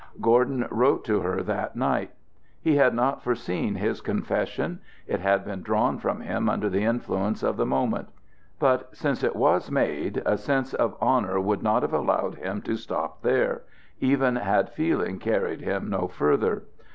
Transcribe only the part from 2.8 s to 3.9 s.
not foreseen